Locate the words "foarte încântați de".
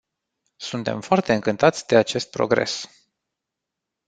1.01-1.95